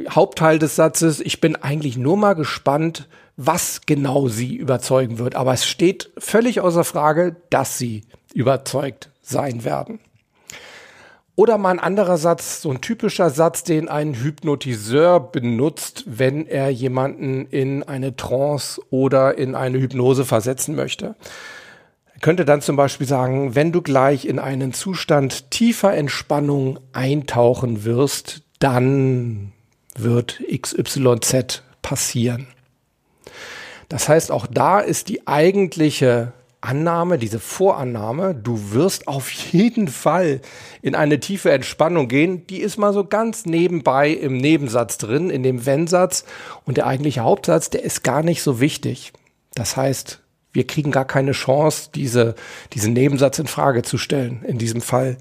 Hauptteil 0.08 0.58
des 0.58 0.76
Satzes, 0.76 1.20
ich 1.20 1.40
bin 1.40 1.56
eigentlich 1.56 1.96
nur 1.96 2.16
mal 2.16 2.34
gespannt, 2.34 3.08
was 3.36 3.82
genau 3.86 4.28
sie 4.28 4.56
überzeugen 4.56 5.18
wird. 5.18 5.34
Aber 5.34 5.52
es 5.52 5.66
steht 5.66 6.10
völlig 6.18 6.60
außer 6.60 6.84
Frage, 6.84 7.36
dass 7.50 7.78
sie 7.78 8.04
überzeugt 8.34 9.10
sein 9.22 9.64
werden. 9.64 10.00
Oder 11.34 11.56
mal 11.56 11.70
ein 11.70 11.80
anderer 11.80 12.18
Satz, 12.18 12.60
so 12.60 12.70
ein 12.70 12.82
typischer 12.82 13.30
Satz, 13.30 13.64
den 13.64 13.88
ein 13.88 14.14
Hypnotiseur 14.14 15.18
benutzt, 15.18 16.04
wenn 16.06 16.46
er 16.46 16.68
jemanden 16.68 17.46
in 17.46 17.82
eine 17.82 18.16
Trance 18.16 18.80
oder 18.90 19.38
in 19.38 19.54
eine 19.54 19.78
Hypnose 19.78 20.26
versetzen 20.26 20.74
möchte. 20.74 21.16
Er 22.14 22.20
könnte 22.20 22.44
dann 22.44 22.60
zum 22.60 22.76
Beispiel 22.76 23.06
sagen, 23.06 23.54
wenn 23.54 23.72
du 23.72 23.80
gleich 23.80 24.26
in 24.26 24.38
einen 24.38 24.74
Zustand 24.74 25.50
tiefer 25.50 25.94
Entspannung 25.94 26.78
eintauchen 26.92 27.84
wirst, 27.84 28.42
dann 28.58 29.51
wird 29.96 30.42
XYZ 30.50 31.62
passieren. 31.82 32.46
Das 33.88 34.08
heißt, 34.08 34.30
auch 34.30 34.46
da 34.46 34.80
ist 34.80 35.08
die 35.08 35.26
eigentliche 35.26 36.32
Annahme, 36.62 37.18
diese 37.18 37.40
Vorannahme, 37.40 38.34
du 38.34 38.72
wirst 38.72 39.08
auf 39.08 39.30
jeden 39.30 39.88
Fall 39.88 40.40
in 40.80 40.94
eine 40.94 41.18
tiefe 41.18 41.50
Entspannung 41.50 42.06
gehen, 42.06 42.46
die 42.46 42.60
ist 42.60 42.78
mal 42.78 42.92
so 42.92 43.04
ganz 43.04 43.46
nebenbei 43.46 44.10
im 44.10 44.36
Nebensatz 44.36 44.96
drin, 44.96 45.28
in 45.28 45.42
dem 45.42 45.66
Wenn-Satz. 45.66 46.24
Und 46.64 46.76
der 46.76 46.86
eigentliche 46.86 47.22
Hauptsatz, 47.22 47.68
der 47.68 47.82
ist 47.82 48.04
gar 48.04 48.22
nicht 48.22 48.42
so 48.42 48.60
wichtig. 48.60 49.12
Das 49.54 49.76
heißt, 49.76 50.20
wir 50.52 50.66
kriegen 50.66 50.92
gar 50.92 51.04
keine 51.04 51.32
Chance, 51.32 51.90
diese, 51.94 52.36
diesen 52.72 52.92
Nebensatz 52.92 53.40
in 53.40 53.48
Frage 53.48 53.82
zu 53.82 53.98
stellen. 53.98 54.44
In 54.46 54.58
diesem 54.58 54.82
Fall 54.82 55.16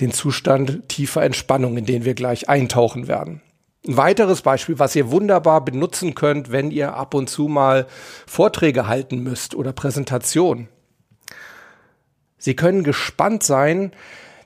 den 0.00 0.10
Zustand 0.10 0.88
tiefer 0.88 1.22
Entspannung, 1.22 1.76
in 1.76 1.84
den 1.84 2.04
wir 2.04 2.14
gleich 2.14 2.48
eintauchen 2.48 3.06
werden. 3.06 3.42
Ein 3.86 3.96
weiteres 3.96 4.42
Beispiel, 4.42 4.78
was 4.78 4.94
ihr 4.94 5.10
wunderbar 5.10 5.64
benutzen 5.64 6.14
könnt, 6.14 6.52
wenn 6.52 6.70
ihr 6.70 6.94
ab 6.94 7.14
und 7.14 7.30
zu 7.30 7.48
mal 7.48 7.86
Vorträge 8.26 8.86
halten 8.86 9.22
müsst 9.22 9.54
oder 9.54 9.72
Präsentationen. 9.72 10.68
Sie 12.36 12.54
können 12.54 12.84
gespannt 12.84 13.42
sein, 13.42 13.92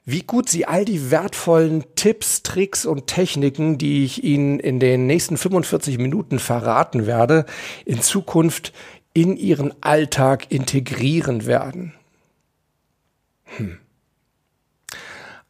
wie 0.04 0.22
gut 0.22 0.48
Sie 0.50 0.66
all 0.66 0.84
die 0.84 1.10
wertvollen 1.10 1.84
Tipps, 1.96 2.42
Tricks 2.42 2.84
und 2.84 3.06
Techniken, 3.06 3.78
die 3.78 4.04
ich 4.04 4.22
Ihnen 4.22 4.60
in 4.60 4.78
den 4.78 5.06
nächsten 5.06 5.36
45 5.36 5.98
Minuten 5.98 6.38
verraten 6.38 7.06
werde, 7.06 7.46
in 7.86 8.02
Zukunft 8.02 8.72
in 9.14 9.36
Ihren 9.36 9.72
Alltag 9.82 10.50
integrieren 10.50 11.46
werden. 11.46 11.94
Hm. 13.56 13.78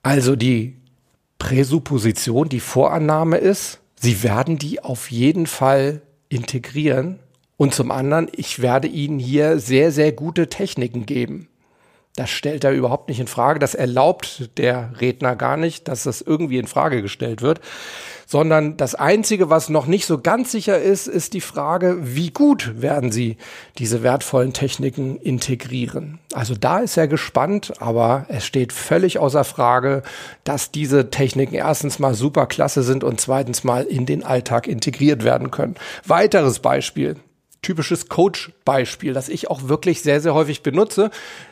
Also 0.03 0.37
die 0.37 0.77
Präsupposition, 1.45 2.49
die 2.49 2.59
Vorannahme 2.59 3.37
ist, 3.37 3.81
Sie 3.97 4.23
werden 4.23 4.57
die 4.57 4.83
auf 4.83 5.11
jeden 5.11 5.47
Fall 5.47 6.01
integrieren. 6.31 7.19
Und 7.59 7.75
zum 7.75 7.91
anderen, 7.91 8.29
ich 8.35 8.63
werde 8.63 8.89
Ihnen 8.89 9.19
hier 9.19 9.59
sehr, 9.59 9.93
sehr 9.93 10.13
gute 10.13 10.49
Techniken 10.49 11.05
geben. 11.05 11.49
Das 12.17 12.31
stellt 12.31 12.63
er 12.63 12.71
überhaupt 12.71 13.09
nicht 13.09 13.19
in 13.19 13.27
Frage. 13.27 13.59
Das 13.59 13.75
erlaubt 13.75 14.51
der 14.57 14.93
Redner 15.01 15.35
gar 15.35 15.57
nicht, 15.57 15.89
dass 15.89 16.05
das 16.05 16.21
irgendwie 16.21 16.59
in 16.59 16.69
Frage 16.69 17.03
gestellt 17.03 17.43
wird. 17.43 17.61
Sondern 18.27 18.77
das 18.77 18.95
Einzige, 18.95 19.51
was 19.51 19.69
noch 19.69 19.87
nicht 19.87 20.07
so 20.07 20.19
ganz 20.19 20.53
sicher 20.53 20.81
ist, 20.81 21.09
ist 21.09 21.35
die 21.35 21.41
Frage, 21.41 21.99
wie 22.01 22.31
gut 22.31 22.81
werden 22.81 23.11
Sie 23.11 23.37
diese 23.79 24.05
wertvollen 24.05 24.53
Techniken 24.53 25.17
integrieren? 25.17 26.21
Also 26.33 26.55
da 26.55 26.79
ist 26.79 26.97
er 26.97 27.09
gespannt, 27.09 27.73
aber 27.81 28.27
es 28.29 28.47
steht 28.47 28.73
völlig 28.73 29.19
außer 29.19 29.43
Frage, 29.43 30.05
dass 30.45 30.71
diese 30.71 31.11
Techniken 31.11 31.57
erstens 31.57 31.99
mal 31.99 32.15
super 32.15 32.47
klasse 32.47 32.85
sind 32.85 33.03
und 33.03 33.21
zweitens 33.21 33.65
mal 33.65 33.83
in 33.83 34.07
den 34.07 34.23
Alltag 34.23 34.69
integriert 34.69 35.25
werden 35.25 35.51
können. 35.51 35.75
Weiteres 36.07 36.61
Beispiel 36.61 37.17
typisches 37.65 38.09
Coach-Beispiel, 38.09 39.13
das 39.13 39.29
ich 39.29 39.51
auch 39.51 39.69
wirklich 39.69 40.03
sehr, 40.03 40.21
sehr 40.21 40.35
häufig 40.35 40.63
benutze. 40.63 41.11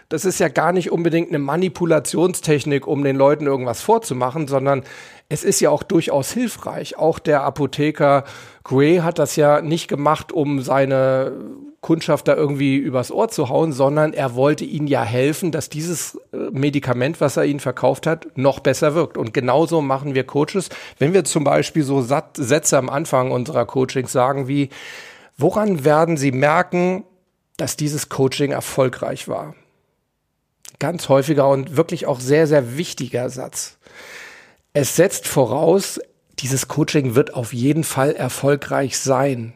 Das 0.08 0.24
ist 0.24 0.38
ja 0.38 0.48
gar 0.48 0.72
nicht 0.72 0.92
unbedingt 0.92 1.30
eine 1.30 1.40
Manipulationstechnik, 1.40 2.86
um 2.86 3.02
den 3.02 3.16
Leuten 3.16 3.46
irgendwas 3.46 3.80
vorzumachen, 3.80 4.46
sondern 4.46 4.84
es 5.28 5.42
ist 5.42 5.60
ja 5.60 5.70
auch 5.70 5.82
durchaus 5.82 6.30
hilfreich. 6.30 6.98
Auch 6.98 7.18
der 7.18 7.42
Apotheker 7.42 8.24
Gray 8.62 8.98
hat 8.98 9.18
das 9.18 9.34
ja 9.36 9.62
nicht 9.62 9.88
gemacht, 9.88 10.30
um 10.30 10.60
seine 10.60 11.32
Kundschaft 11.80 12.28
da 12.28 12.36
irgendwie 12.36 12.76
übers 12.76 13.10
Ohr 13.10 13.28
zu 13.28 13.48
hauen, 13.48 13.72
sondern 13.72 14.12
er 14.12 14.36
wollte 14.36 14.64
ihnen 14.64 14.86
ja 14.86 15.02
helfen, 15.02 15.50
dass 15.50 15.68
dieses 15.68 16.14
äh, 16.32 16.36
Medikament, 16.52 17.20
was 17.20 17.36
er 17.36 17.44
ihnen 17.44 17.58
verkauft 17.58 18.06
hat, 18.06 18.26
noch 18.36 18.60
besser 18.60 18.94
wirkt. 18.94 19.18
Und 19.18 19.34
genauso 19.34 19.80
machen 19.80 20.14
wir 20.14 20.24
Coaches. 20.24 20.68
Wenn 20.98 21.12
wir 21.12 21.24
zum 21.24 21.42
Beispiel 21.42 21.82
so 21.82 22.00
Sätze 22.02 22.78
am 22.78 22.88
Anfang 22.88 23.32
unserer 23.32 23.66
Coachings 23.66 24.12
sagen 24.12 24.46
wie, 24.46 24.68
Woran 25.42 25.84
werden 25.84 26.16
Sie 26.16 26.30
merken, 26.30 27.02
dass 27.56 27.76
dieses 27.76 28.08
Coaching 28.08 28.52
erfolgreich 28.52 29.26
war? 29.26 29.56
Ganz 30.78 31.08
häufiger 31.08 31.48
und 31.48 31.76
wirklich 31.76 32.06
auch 32.06 32.20
sehr, 32.20 32.46
sehr 32.46 32.76
wichtiger 32.76 33.28
Satz. 33.28 33.76
Es 34.72 34.94
setzt 34.94 35.26
voraus, 35.26 35.98
dieses 36.38 36.68
Coaching 36.68 37.16
wird 37.16 37.34
auf 37.34 37.52
jeden 37.52 37.82
Fall 37.82 38.14
erfolgreich 38.14 38.96
sein. 38.96 39.52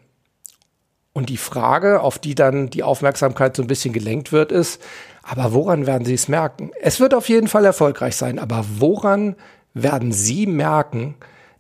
Und 1.13 1.29
die 1.29 1.37
Frage, 1.37 2.01
auf 2.01 2.19
die 2.19 2.35
dann 2.35 2.69
die 2.69 2.83
Aufmerksamkeit 2.83 3.55
so 3.55 3.63
ein 3.63 3.69
bisschen 3.69 3.95
gelenkt 3.95 4.33
wird, 4.33 4.51
ist, 4.51 4.83
aber 5.23 5.53
woran 5.53 5.87
werden 5.87 6.05
Sie 6.05 6.15
es 6.15 6.27
merken? 6.27 6.73
Es 6.81 6.99
wird 6.99 7.15
auf 7.15 7.29
jeden 7.29 7.47
Fall 7.47 7.65
erfolgreich 7.65 8.17
sein, 8.17 8.41
aber 8.41 8.65
woran 8.79 9.37
werden 9.73 10.11
Sie 10.11 10.49
merken, 10.49 11.15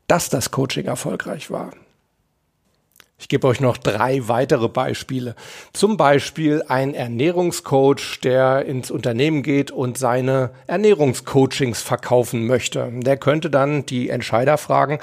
dass 0.08 0.30
das 0.30 0.50
Coaching 0.50 0.86
erfolgreich 0.86 1.48
war? 1.52 1.70
Ich 3.18 3.28
gebe 3.28 3.46
euch 3.46 3.60
noch 3.60 3.78
drei 3.78 4.28
weitere 4.28 4.68
Beispiele. 4.68 5.34
Zum 5.72 5.96
Beispiel 5.96 6.62
ein 6.68 6.92
Ernährungscoach, 6.92 8.20
der 8.22 8.66
ins 8.66 8.90
Unternehmen 8.90 9.42
geht 9.42 9.70
und 9.70 9.96
seine 9.96 10.50
Ernährungscoachings 10.66 11.80
verkaufen 11.80 12.46
möchte. 12.46 12.90
Der 12.92 13.16
könnte 13.16 13.48
dann 13.48 13.86
die 13.86 14.10
Entscheider 14.10 14.58
fragen, 14.58 14.98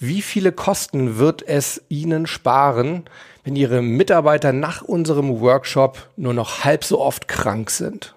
wie 0.00 0.22
viele 0.22 0.50
Kosten 0.50 1.18
wird 1.18 1.46
es 1.46 1.80
Ihnen 1.88 2.26
sparen, 2.26 3.04
wenn 3.44 3.54
Ihre 3.54 3.80
Mitarbeiter 3.80 4.52
nach 4.52 4.82
unserem 4.82 5.40
Workshop 5.40 6.08
nur 6.16 6.34
noch 6.34 6.64
halb 6.64 6.82
so 6.84 7.00
oft 7.00 7.28
krank 7.28 7.70
sind, 7.70 8.16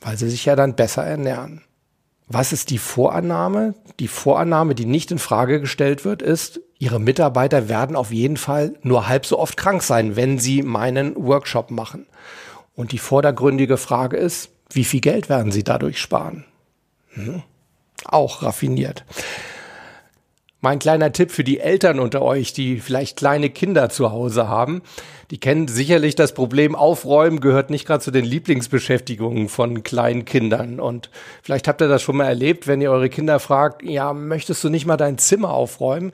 weil 0.00 0.16
sie 0.16 0.28
sich 0.28 0.44
ja 0.46 0.56
dann 0.56 0.74
besser 0.74 1.04
ernähren. 1.04 1.62
Was 2.26 2.52
ist 2.52 2.70
die 2.70 2.78
Vorannahme? 2.78 3.74
Die 3.98 4.08
Vorannahme, 4.08 4.74
die 4.74 4.86
nicht 4.86 5.10
in 5.10 5.18
Frage 5.18 5.60
gestellt 5.60 6.04
wird, 6.04 6.22
ist, 6.22 6.60
Ihre 6.80 6.98
Mitarbeiter 6.98 7.68
werden 7.68 7.94
auf 7.94 8.10
jeden 8.10 8.38
Fall 8.38 8.74
nur 8.82 9.06
halb 9.06 9.26
so 9.26 9.38
oft 9.38 9.58
krank 9.58 9.82
sein, 9.82 10.16
wenn 10.16 10.38
Sie 10.38 10.62
meinen 10.62 11.14
Workshop 11.14 11.70
machen. 11.70 12.06
Und 12.74 12.92
die 12.92 12.98
vordergründige 12.98 13.76
Frage 13.76 14.16
ist, 14.16 14.48
wie 14.70 14.84
viel 14.84 15.02
Geld 15.02 15.28
werden 15.28 15.52
Sie 15.52 15.62
dadurch 15.62 16.00
sparen? 16.00 16.46
Hm. 17.10 17.42
Auch 18.06 18.42
raffiniert. 18.42 19.04
Mein 20.62 20.78
kleiner 20.78 21.12
Tipp 21.12 21.30
für 21.30 21.44
die 21.44 21.60
Eltern 21.60 22.00
unter 22.00 22.22
euch, 22.22 22.54
die 22.54 22.80
vielleicht 22.80 23.18
kleine 23.18 23.50
Kinder 23.50 23.90
zu 23.90 24.10
Hause 24.10 24.48
haben, 24.48 24.80
die 25.30 25.38
kennen 25.38 25.68
sicherlich 25.68 26.14
das 26.14 26.32
Problem, 26.32 26.74
Aufräumen 26.74 27.40
gehört 27.40 27.68
nicht 27.68 27.86
gerade 27.86 28.02
zu 28.02 28.10
den 28.10 28.24
Lieblingsbeschäftigungen 28.24 29.50
von 29.50 29.82
kleinen 29.82 30.24
Kindern. 30.24 30.80
Und 30.80 31.10
vielleicht 31.42 31.68
habt 31.68 31.82
ihr 31.82 31.88
das 31.88 32.00
schon 32.00 32.16
mal 32.16 32.24
erlebt, 32.24 32.66
wenn 32.66 32.80
ihr 32.80 32.90
eure 32.90 33.10
Kinder 33.10 33.38
fragt, 33.38 33.82
ja, 33.82 34.14
möchtest 34.14 34.64
du 34.64 34.70
nicht 34.70 34.86
mal 34.86 34.96
dein 34.96 35.18
Zimmer 35.18 35.50
aufräumen? 35.50 36.12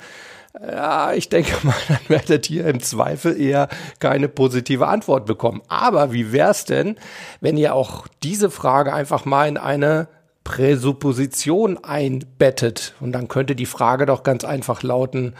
Ja, 0.61 1.13
ich 1.13 1.29
denke 1.29 1.55
mal, 1.63 1.75
dann 1.89 1.99
werdet 2.09 2.51
ihr 2.51 2.67
im 2.67 2.81
Zweifel 2.81 3.41
eher 3.41 3.69
keine 4.01 4.29
positive 4.29 4.87
Antwort 4.87 5.27
bekommen. 5.27 5.63
Aber 5.69 6.13
wie 6.13 6.33
wär's 6.33 6.65
denn, 6.65 6.97
wenn 7.41 7.57
ihr 7.57 7.75
auch 7.75 8.07
diese 8.23 8.51
Frage 8.51 8.93
einfach 8.93 9.25
mal 9.25 9.49
in 9.49 9.59
eine 9.59 10.09
Präsupposition 10.47 11.77
einbettet. 11.83 12.95
Und 13.01 13.11
dann 13.11 13.27
könnte 13.27 13.57
die 13.57 13.67
Frage 13.67 14.07
doch 14.07 14.23
ganz 14.23 14.45
einfach 14.45 14.85
lauten, 14.85 15.35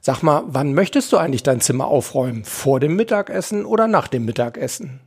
sag 0.00 0.22
mal, 0.22 0.42
wann 0.48 0.74
möchtest 0.74 1.12
du 1.12 1.16
eigentlich 1.16 1.44
dein 1.44 1.60
Zimmer 1.60 1.86
aufräumen? 1.86 2.44
Vor 2.44 2.80
dem 2.80 2.96
Mittagessen 2.96 3.64
oder 3.64 3.86
nach 3.86 4.08
dem 4.08 4.24
Mittagessen? 4.24 4.98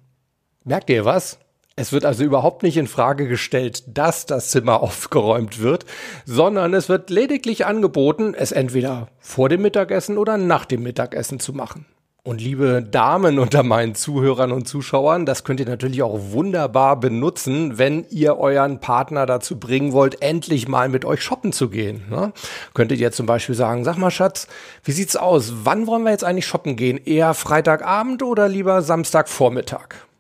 Merkt 0.64 0.90
ihr 0.90 1.04
was? 1.04 1.38
Es 1.82 1.92
wird 1.92 2.06
also 2.06 2.24
überhaupt 2.24 2.62
nicht 2.62 2.78
in 2.78 2.86
Frage 2.86 3.28
gestellt, 3.28 3.84
dass 3.88 4.28
das 4.28 4.52
Zimmer 4.52 4.82
aufgeräumt 4.84 5.64
wird, 5.64 5.88
sondern 6.28 6.76
es 6.76 6.90
wird 6.90 7.10
lediglich 7.10 7.66
angeboten, 7.66 8.36
es 8.36 8.52
entweder 8.52 9.08
vor 9.18 9.50
dem 9.50 9.64
Mittagessen 9.64 10.20
oder 10.20 10.38
nach 10.38 10.66
dem 10.66 10.84
Mittagessen 10.84 11.40
zu 11.40 11.54
machen. 11.54 11.88
Und 12.24 12.40
liebe 12.40 12.84
Damen 12.84 13.40
unter 13.40 13.64
meinen 13.64 13.96
Zuhörern 13.96 14.52
und 14.52 14.68
Zuschauern, 14.68 15.26
das 15.26 15.44
könnt 15.44 15.60
ihr 15.60 15.66
natürlich 15.66 16.04
auch 16.04 16.20
wunderbar 16.34 17.00
benutzen, 17.00 17.80
wenn 17.80 18.06
ihr 18.12 18.38
euren 18.38 18.80
Partner 18.80 19.26
dazu 19.26 19.60
bringen 19.60 19.92
wollt, 19.92 20.22
endlich 20.22 20.68
mal 20.68 20.88
mit 20.88 21.04
euch 21.04 21.24
shoppen 21.24 21.52
zu 21.52 21.72
gehen. 21.72 22.04
Ne? 22.12 22.32
Könntet 22.76 23.00
ihr 23.00 23.12
zum 23.12 23.26
Beispiel 23.26 23.56
sagen, 23.56 23.84
sag 23.84 23.98
mal 23.98 24.12
Schatz, 24.12 24.48
wie 24.84 24.92
sieht's 24.92 25.16
aus? 25.16 25.52
Wann 25.64 25.88
wollen 25.88 26.04
wir 26.04 26.12
jetzt 26.12 26.24
eigentlich 26.24 26.46
shoppen 26.46 26.76
gehen? 26.76 27.00
Eher 27.04 27.34
Freitagabend 27.34 28.22
oder 28.22 28.48
lieber 28.48 28.84
Samstagvormittag? 28.84 30.11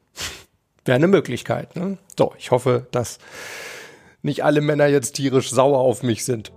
Wäre 0.83 0.95
eine 0.95 1.07
Möglichkeit. 1.07 1.75
Ne? 1.75 1.97
So, 2.17 2.33
ich 2.39 2.51
hoffe, 2.51 2.87
dass 2.91 3.19
nicht 4.23 4.43
alle 4.43 4.61
Männer 4.61 4.87
jetzt 4.87 5.13
tierisch 5.13 5.51
sauer 5.51 5.79
auf 5.79 6.01
mich 6.01 6.25
sind. 6.25 6.51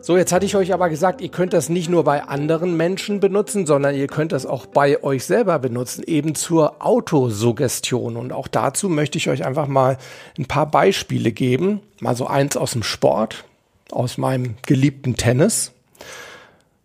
So, 0.00 0.16
jetzt 0.16 0.32
hatte 0.32 0.44
ich 0.44 0.56
euch 0.56 0.74
aber 0.74 0.90
gesagt, 0.90 1.20
ihr 1.20 1.28
könnt 1.28 1.52
das 1.52 1.68
nicht 1.68 1.88
nur 1.88 2.02
bei 2.02 2.24
anderen 2.24 2.76
Menschen 2.76 3.20
benutzen, 3.20 3.66
sondern 3.66 3.94
ihr 3.94 4.08
könnt 4.08 4.32
das 4.32 4.44
auch 4.44 4.66
bei 4.66 5.00
euch 5.04 5.24
selber 5.24 5.60
benutzen, 5.60 6.02
eben 6.04 6.34
zur 6.34 6.84
Autosuggestion. 6.84 8.16
Und 8.16 8.32
auch 8.32 8.48
dazu 8.48 8.88
möchte 8.88 9.18
ich 9.18 9.28
euch 9.28 9.44
einfach 9.44 9.68
mal 9.68 9.98
ein 10.36 10.46
paar 10.46 10.68
Beispiele 10.68 11.30
geben. 11.30 11.80
Mal 12.00 12.16
so 12.16 12.26
eins 12.26 12.56
aus 12.56 12.72
dem 12.72 12.82
Sport, 12.82 13.44
aus 13.92 14.18
meinem 14.18 14.56
geliebten 14.66 15.16
Tennis. 15.16 15.70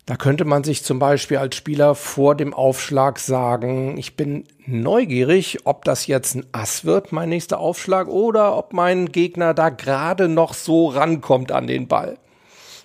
Da 0.07 0.15
könnte 0.15 0.45
man 0.45 0.63
sich 0.63 0.85
zum 0.85 0.99
Beispiel 0.99 1.35
als 1.35 1.57
Spieler 1.57 1.93
vor 1.93 2.33
dem 2.33 2.53
Aufschlag 2.53 3.19
sagen, 3.19 3.97
ich 3.97 4.15
bin 4.15 4.45
neugierig, 4.65 5.59
ob 5.65 5.83
das 5.83 6.07
jetzt 6.07 6.33
ein 6.33 6.45
Ass 6.53 6.85
wird, 6.85 7.11
mein 7.11 7.27
nächster 7.27 7.59
Aufschlag, 7.59 8.07
oder 8.07 8.55
ob 8.55 8.71
mein 8.71 9.11
Gegner 9.11 9.53
da 9.53 9.67
gerade 9.67 10.29
noch 10.29 10.53
so 10.53 10.87
rankommt 10.87 11.51
an 11.51 11.67
den 11.67 11.89
Ball. 11.89 12.17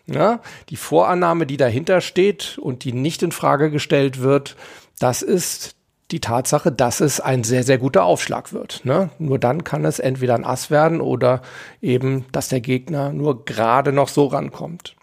Ja, 0.09 0.41
die 0.69 0.77
Vorannahme, 0.77 1.47
die 1.47 1.57
dahinter 1.57 2.01
steht 2.01 2.59
und 2.61 2.83
die 2.83 2.93
nicht 2.93 3.23
in 3.23 3.31
Frage 3.31 3.71
gestellt 3.71 4.21
wird, 4.21 4.57
das 4.99 5.23
ist 5.23 5.77
die 6.11 6.19
Tatsache, 6.19 6.73
dass 6.73 7.01
es 7.01 7.21
ein 7.21 7.45
sehr, 7.45 7.63
sehr 7.63 7.79
guter 7.79 8.03
Aufschlag 8.03 8.53
wird. 8.53 8.85
Ne? 8.85 9.11
Nur 9.21 9.39
dann 9.39 9.63
kann 9.63 9.85
es 9.85 10.01
entweder 10.01 10.35
ein 10.35 10.45
Ass 10.45 10.73
werden 10.73 11.01
oder 11.01 11.41
eben, 11.81 12.25
dass 12.33 12.49
der 12.49 12.61
Gegner 12.61 13.13
nur 13.13 13.45
gerade 13.45 13.93
noch 13.93 14.09
so 14.09 14.27
rankommt. 14.27 14.97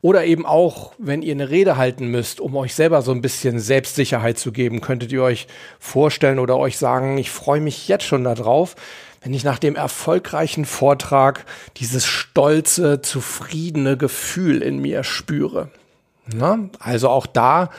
Oder 0.00 0.24
eben 0.24 0.46
auch, 0.46 0.92
wenn 0.98 1.22
ihr 1.22 1.32
eine 1.32 1.50
Rede 1.50 1.76
halten 1.76 2.08
müsst, 2.08 2.40
um 2.40 2.56
euch 2.56 2.74
selber 2.74 3.02
so 3.02 3.12
ein 3.12 3.22
bisschen 3.22 3.58
Selbstsicherheit 3.58 4.38
zu 4.38 4.52
geben, 4.52 4.80
könntet 4.80 5.12
ihr 5.12 5.22
euch 5.22 5.46
vorstellen 5.78 6.38
oder 6.38 6.56
euch 6.56 6.78
sagen, 6.78 7.18
ich 7.18 7.30
freue 7.30 7.60
mich 7.60 7.88
jetzt 7.88 8.04
schon 8.04 8.24
darauf, 8.24 8.74
wenn 9.22 9.34
ich 9.34 9.44
nach 9.44 9.58
dem 9.58 9.76
erfolgreichen 9.76 10.64
Vortrag 10.64 11.44
dieses 11.76 12.06
stolze, 12.06 13.02
zufriedene 13.02 13.96
Gefühl 13.96 14.62
in 14.62 14.80
mir 14.80 15.04
spüre. 15.04 15.70
Na, 16.26 16.58
also 16.78 17.08
auch 17.08 17.26
da 17.26 17.70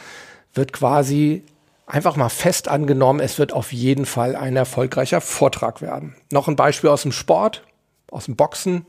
wird 0.54 0.74
quasi 0.74 1.44
einfach 1.86 2.16
mal 2.16 2.30
fest 2.30 2.68
angenommen, 2.68 3.20
es 3.20 3.40
wird 3.40 3.54
auf 3.54 3.74
jeden 3.74 4.06
Fall 4.06 4.36
ein 4.36 4.56
erfolgreicher 4.56 5.22
Vortrag 5.22 5.82
werden. 5.82 6.16
Noch 6.32 6.48
ein 6.48 6.56
Beispiel 6.56 6.90
aus 6.90 7.04
dem 7.04 7.12
Sport, 7.12 7.64
aus 8.10 8.26
dem 8.26 8.36
Boxen. 8.36 8.86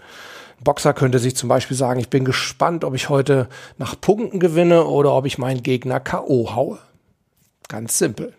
Boxer 0.63 0.95
könnte 0.95 1.19
sich 1.19 1.37
zum 1.37 1.49
Beispiel 1.49 1.77
sagen, 1.77 2.01
ich 2.01 2.09
bin 2.09 2.25
gespannt, 2.25 2.85
ob 2.85 2.95
ich 2.95 3.09
heute 3.09 3.49
nach 3.79 4.01
Punkten 4.01 4.41
gewinne 4.41 4.85
oder 4.85 5.13
ob 5.13 5.27
ich 5.27 5.39
meinen 5.39 5.63
Gegner 5.63 6.01
K.O. 6.01 6.55
haue. 6.55 6.79
Ganz 7.69 7.99
simpel. 7.99 8.35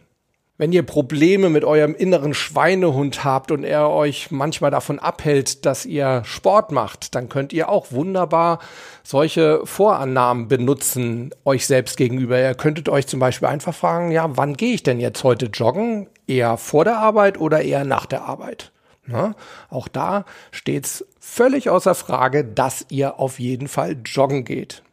Wenn 0.58 0.72
ihr 0.72 0.84
Probleme 0.84 1.50
mit 1.50 1.66
eurem 1.66 1.94
inneren 1.94 2.34
Schweinehund 2.34 3.26
habt 3.26 3.52
und 3.52 3.66
er 3.66 3.90
euch 3.90 4.32
manchmal 4.32 4.72
davon 4.72 5.00
abhält, 5.00 5.66
dass 5.66 5.86
ihr 5.86 6.22
Sport 6.24 6.72
macht, 6.72 7.14
dann 7.14 7.28
könnt 7.28 7.52
ihr 7.52 7.68
auch 7.68 7.92
wunderbar 7.92 8.60
solche 9.04 9.66
Vorannahmen 9.66 10.48
benutzen 10.48 11.32
euch 11.44 11.68
selbst 11.68 11.98
gegenüber. 11.98 12.40
Ihr 12.40 12.56
könntet 12.56 12.88
euch 12.88 13.06
zum 13.06 13.20
Beispiel 13.20 13.50
einfach 13.50 13.76
fragen, 13.76 14.12
ja, 14.12 14.38
wann 14.38 14.56
gehe 14.56 14.74
ich 14.74 14.84
denn 14.84 15.02
jetzt 15.02 15.26
heute 15.26 15.48
joggen? 15.48 16.08
Eher 16.26 16.56
vor 16.56 16.86
der 16.86 17.00
Arbeit 17.00 17.38
oder 17.38 17.62
eher 17.62 17.84
nach 17.84 18.06
der 18.06 18.24
Arbeit? 18.24 18.72
Na, 19.08 19.36
auch 19.70 19.90
da 19.90 20.26
steht's 20.52 21.06
völlig 21.26 21.70
außer 21.70 21.96
Frage, 21.96 22.46
dass 22.46 22.86
ihr 22.90 23.20
auf 23.20 23.40
jeden 23.40 23.68
Fall 23.68 23.98
joggen 24.06 24.46
geht. 24.46 24.84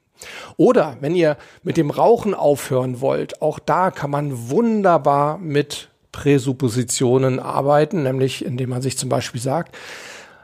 Oder 0.56 0.96
wenn 1.00 1.14
ihr 1.14 1.36
mit 1.62 1.76
dem 1.76 1.90
Rauchen 1.90 2.34
aufhören 2.34 3.00
wollt, 3.00 3.42
auch 3.42 3.58
da 3.58 3.90
kann 3.90 4.10
man 4.10 4.50
wunderbar 4.50 5.38
mit 5.38 5.90
Präsuppositionen 6.10 7.38
arbeiten, 7.38 8.02
nämlich 8.02 8.44
indem 8.44 8.70
man 8.70 8.82
sich 8.82 8.96
zum 8.96 9.08
Beispiel 9.08 9.40
sagt, 9.40 9.76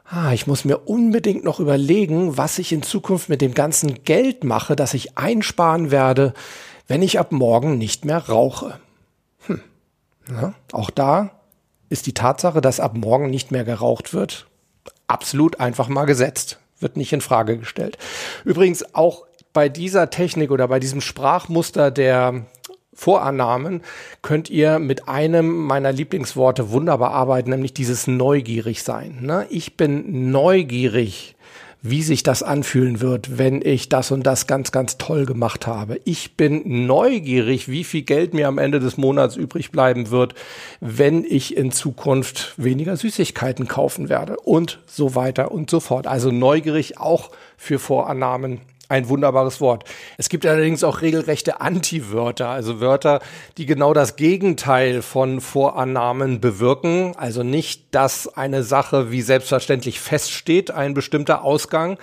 ah, 0.04 0.32
ich 0.32 0.46
muss 0.46 0.64
mir 0.64 0.88
unbedingt 0.88 1.42
noch 1.42 1.58
überlegen, 1.58 2.36
was 2.36 2.58
ich 2.58 2.72
in 2.72 2.82
Zukunft 2.82 3.28
mit 3.28 3.40
dem 3.40 3.54
ganzen 3.54 4.04
Geld 4.04 4.44
mache, 4.44 4.76
das 4.76 4.94
ich 4.94 5.16
einsparen 5.16 5.90
werde, 5.90 6.32
wenn 6.86 7.02
ich 7.02 7.18
ab 7.18 7.32
morgen 7.32 7.78
nicht 7.78 8.04
mehr 8.04 8.28
rauche. 8.28 8.78
Hm. 9.46 9.60
Ja, 10.30 10.54
auch 10.72 10.90
da 10.90 11.30
ist 11.88 12.06
die 12.06 12.14
Tatsache, 12.14 12.60
dass 12.60 12.78
ab 12.78 12.94
morgen 12.94 13.30
nicht 13.30 13.50
mehr 13.50 13.64
geraucht 13.64 14.12
wird, 14.12 14.48
absolut 15.08 15.58
einfach 15.58 15.88
mal 15.88 16.04
gesetzt. 16.04 16.58
Wird 16.78 16.96
nicht 16.96 17.12
in 17.12 17.20
Frage 17.20 17.58
gestellt. 17.58 17.98
Übrigens 18.44 18.94
auch 18.94 19.26
bei 19.52 19.68
dieser 19.68 20.10
Technik 20.10 20.52
oder 20.52 20.68
bei 20.68 20.78
diesem 20.78 21.00
Sprachmuster 21.00 21.90
der 21.90 22.46
Vorannahmen 22.98 23.82
könnt 24.22 24.50
ihr 24.50 24.78
mit 24.78 25.08
einem 25.08 25.66
meiner 25.66 25.92
Lieblingsworte 25.92 26.70
wunderbar 26.70 27.12
arbeiten, 27.12 27.50
nämlich 27.50 27.72
dieses 27.72 28.06
neugierig 28.08 28.82
sein. 28.82 29.18
Ne? 29.22 29.46
Ich 29.50 29.76
bin 29.76 30.30
neugierig, 30.30 31.36
wie 31.82 32.02
sich 32.02 32.22
das 32.22 32.42
anfühlen 32.42 33.00
wird, 33.00 33.38
wenn 33.38 33.62
ich 33.62 33.88
das 33.88 34.10
und 34.10 34.24
das 34.24 34.46
ganz, 34.46 34.72
ganz 34.72 34.98
toll 34.98 35.26
gemacht 35.26 35.66
habe. 35.66 36.00
Ich 36.04 36.36
bin 36.36 36.86
neugierig, 36.86 37.68
wie 37.68 37.84
viel 37.84 38.02
Geld 38.02 38.34
mir 38.34 38.48
am 38.48 38.58
Ende 38.58 38.80
des 38.80 38.96
Monats 38.96 39.36
übrig 39.36 39.70
bleiben 39.70 40.10
wird, 40.10 40.34
wenn 40.80 41.24
ich 41.24 41.56
in 41.56 41.70
Zukunft 41.70 42.54
weniger 42.56 42.96
Süßigkeiten 42.96 43.68
kaufen 43.68 44.08
werde 44.08 44.38
und 44.38 44.80
so 44.86 45.14
weiter 45.14 45.52
und 45.52 45.70
so 45.70 45.80
fort. 45.80 46.06
Also 46.06 46.32
neugierig 46.32 46.98
auch 46.98 47.30
für 47.56 47.78
Vorannahmen 47.78 48.60
ein 48.88 49.08
wunderbares 49.08 49.60
Wort. 49.60 49.84
Es 50.16 50.28
gibt 50.28 50.46
allerdings 50.46 50.82
auch 50.82 51.02
regelrechte 51.02 51.60
Anti-Wörter, 51.60 52.48
also 52.48 52.80
Wörter, 52.80 53.20
die 53.56 53.66
genau 53.66 53.92
das 53.92 54.16
Gegenteil 54.16 55.02
von 55.02 55.40
Vorannahmen 55.40 56.40
bewirken. 56.40 57.14
Also 57.16 57.42
nicht, 57.42 57.94
dass 57.94 58.28
eine 58.28 58.62
Sache 58.62 59.10
wie 59.10 59.22
selbstverständlich 59.22 60.00
feststeht, 60.00 60.70
ein 60.70 60.94
bestimmter 60.94 61.44
Ausgang, 61.44 61.98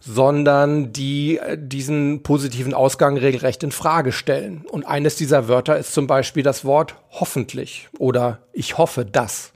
sondern 0.00 0.92
die 0.92 1.38
äh, 1.38 1.58
diesen 1.60 2.22
positiven 2.22 2.74
Ausgang 2.74 3.16
regelrecht 3.16 3.62
in 3.62 3.72
Frage 3.72 4.12
stellen. 4.12 4.64
Und 4.70 4.86
eines 4.86 5.16
dieser 5.16 5.48
Wörter 5.48 5.76
ist 5.76 5.92
zum 5.92 6.06
Beispiel 6.06 6.42
das 6.42 6.64
Wort 6.64 6.96
hoffentlich 7.10 7.88
oder 7.98 8.38
ich 8.52 8.78
hoffe 8.78 9.04
das. 9.04 9.52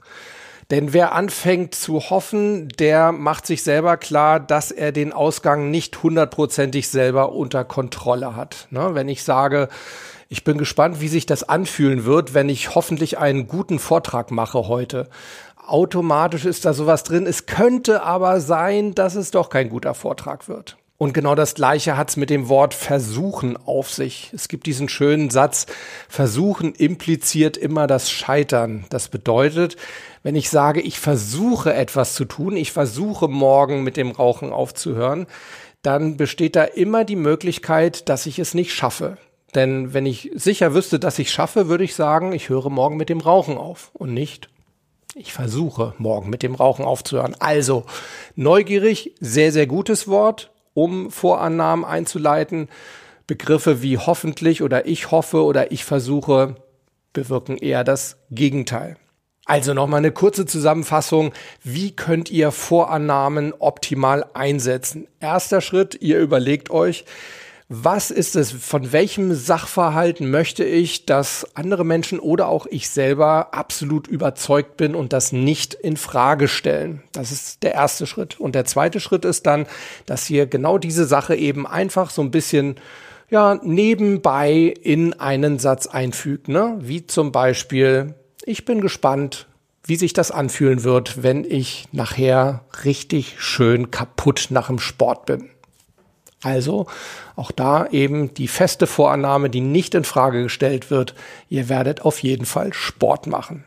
Denn 0.71 0.93
wer 0.93 1.13
anfängt 1.13 1.75
zu 1.75 1.99
hoffen, 2.09 2.69
der 2.69 3.11
macht 3.11 3.45
sich 3.45 3.63
selber 3.63 3.97
klar, 3.97 4.39
dass 4.39 4.71
er 4.71 4.91
den 4.91 5.13
Ausgang 5.13 5.69
nicht 5.69 6.01
hundertprozentig 6.01 6.89
selber 6.89 7.33
unter 7.33 7.63
Kontrolle 7.63 8.35
hat. 8.35 8.67
Ne? 8.71 8.91
Wenn 8.93 9.07
ich 9.07 9.23
sage, 9.23 9.69
ich 10.27 10.43
bin 10.43 10.57
gespannt, 10.57 11.01
wie 11.01 11.07
sich 11.07 11.27
das 11.27 11.43
anfühlen 11.43 12.05
wird, 12.05 12.33
wenn 12.33 12.49
ich 12.49 12.73
hoffentlich 12.73 13.19
einen 13.19 13.47
guten 13.47 13.77
Vortrag 13.77 14.31
mache 14.31 14.67
heute. 14.67 15.07
Automatisch 15.67 16.45
ist 16.45 16.65
da 16.65 16.73
sowas 16.73 17.03
drin. 17.03 17.27
Es 17.27 17.45
könnte 17.45 18.01
aber 18.01 18.39
sein, 18.39 18.95
dass 18.95 19.15
es 19.15 19.31
doch 19.31 19.49
kein 19.49 19.69
guter 19.69 19.93
Vortrag 19.93 20.47
wird. 20.47 20.77
Und 20.97 21.13
genau 21.13 21.35
das 21.35 21.55
Gleiche 21.55 21.97
hat's 21.97 22.15
mit 22.15 22.29
dem 22.29 22.47
Wort 22.47 22.73
versuchen 22.73 23.57
auf 23.57 23.91
sich. 23.91 24.31
Es 24.33 24.47
gibt 24.47 24.65
diesen 24.65 24.87
schönen 24.87 25.29
Satz, 25.29 25.65
versuchen 26.07 26.73
impliziert 26.73 27.57
immer 27.57 27.85
das 27.85 28.09
Scheitern. 28.09 28.85
Das 28.89 29.09
bedeutet, 29.09 29.75
wenn 30.25 30.33
ich 30.33 30.49
sage, 30.49 30.81
ich 30.81 30.99
versuche 30.99 31.75
etwas 31.75 32.15
zu 32.15 32.25
tun, 32.25 32.57
ich 32.57 32.71
versuche 32.71 33.27
morgen 33.27 33.83
mit 33.83 33.95
dem 33.95 34.09
Rauchen 34.09 34.51
aufzuhören, 34.51 35.27
dann 35.83 36.17
besteht 36.17 36.55
da 36.55 36.63
immer 36.63 37.05
die 37.05 37.15
Möglichkeit, 37.15 38.09
dass 38.09 38.25
ich 38.25 38.39
es 38.39 38.55
nicht 38.55 38.73
schaffe. 38.73 39.19
Denn 39.53 39.93
wenn 39.93 40.07
ich 40.07 40.31
sicher 40.33 40.73
wüsste, 40.73 40.97
dass 40.97 41.19
ich 41.19 41.29
schaffe, 41.29 41.67
würde 41.67 41.83
ich 41.83 41.93
sagen, 41.93 42.31
ich 42.31 42.49
höre 42.49 42.71
morgen 42.71 42.97
mit 42.97 43.09
dem 43.09 43.19
Rauchen 43.19 43.59
auf 43.59 43.91
und 43.93 44.15
nicht 44.15 44.49
ich 45.13 45.31
versuche 45.31 45.93
morgen 45.99 46.31
mit 46.31 46.41
dem 46.41 46.55
Rauchen 46.55 46.85
aufzuhören. 46.85 47.35
Also 47.37 47.85
neugierig, 48.35 49.13
sehr, 49.19 49.51
sehr 49.51 49.67
gutes 49.67 50.07
Wort 50.07 50.51
um 50.73 51.11
Vorannahmen 51.11 51.85
einzuleiten. 51.85 52.67
Begriffe 53.27 53.83
wie 53.83 53.99
hoffentlich 53.99 54.63
oder 54.63 54.87
ich 54.87 55.11
hoffe 55.11 55.43
oder 55.43 55.71
ich 55.71 55.85
versuche 55.85 56.55
bewirken 57.13 57.57
eher 57.57 57.83
das 57.83 58.17
Gegenteil. 58.31 58.97
Also 59.45 59.75
nochmal 59.75 59.99
eine 59.99 60.11
kurze 60.11 60.47
Zusammenfassung. 60.47 61.31
Wie 61.63 61.95
könnt 61.95 62.31
ihr 62.31 62.51
Vorannahmen 62.51 63.53
optimal 63.59 64.25
einsetzen? 64.33 65.07
Erster 65.19 65.61
Schritt, 65.61 65.97
ihr 66.01 66.19
überlegt 66.19 66.71
euch, 66.71 67.05
was 67.67 68.11
ist 68.11 68.35
es, 68.35 68.51
von 68.51 68.91
welchem 68.91 69.33
Sachverhalten 69.33 70.29
möchte 70.29 70.63
ich, 70.63 71.07
dass 71.07 71.47
andere 71.55 71.83
Menschen 71.83 72.19
oder 72.19 72.47
auch 72.47 72.67
ich 72.67 72.89
selber 72.89 73.55
absolut 73.55 74.07
überzeugt 74.07 74.77
bin 74.77 74.93
und 74.93 75.13
das 75.13 75.31
nicht 75.31 75.73
in 75.73 75.97
Frage 75.97 76.47
stellen? 76.47 77.01
Das 77.11 77.31
ist 77.31 77.63
der 77.63 77.73
erste 77.73 78.05
Schritt. 78.05 78.39
Und 78.39 78.53
der 78.53 78.65
zweite 78.65 78.99
Schritt 78.99 79.25
ist 79.25 79.47
dann, 79.47 79.65
dass 80.05 80.29
ihr 80.29 80.45
genau 80.45 80.77
diese 80.77 81.05
Sache 81.05 81.35
eben 81.35 81.65
einfach 81.65 82.11
so 82.11 82.21
ein 82.21 82.29
bisschen 82.29 82.75
ja, 83.31 83.59
nebenbei 83.63 84.73
in 84.81 85.19
einen 85.19 85.57
Satz 85.57 85.87
einfügt, 85.87 86.47
ne? 86.47 86.77
Wie 86.81 87.07
zum 87.07 87.31
Beispiel, 87.31 88.13
ich 88.45 88.65
bin 88.65 88.79
gespannt, 88.81 89.47
wie 89.83 89.95
sich 89.95 90.13
das 90.13 90.31
anfühlen 90.31 90.83
wird, 90.83 91.23
wenn 91.23 91.43
ich 91.43 91.87
nachher 91.91 92.63
richtig 92.83 93.35
schön 93.39 93.91
kaputt 93.91 94.47
nach 94.49 94.67
dem 94.67 94.79
Sport 94.79 95.25
bin. 95.25 95.49
Also 96.41 96.85
auch 97.35 97.51
da 97.51 97.87
eben 97.87 98.33
die 98.33 98.47
feste 98.47 98.87
Vorannahme, 98.87 99.49
die 99.49 99.61
nicht 99.61 99.95
in 99.95 100.03
Frage 100.03 100.43
gestellt 100.43 100.91
wird. 100.91 101.15
Ihr 101.49 101.69
werdet 101.69 102.03
auf 102.03 102.19
jeden 102.19 102.45
Fall 102.45 102.73
Sport 102.73 103.27
machen. 103.27 103.63